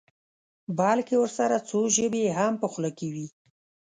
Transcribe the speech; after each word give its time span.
بلکې 0.79 1.15
ورسره 1.19 1.57
څو 1.69 1.79
ژبې 1.95 2.19
یې 2.25 2.31
هم 2.39 2.53
په 2.61 2.67
خوله 2.71 2.91
کې 2.97 3.07
وي. 3.13 3.27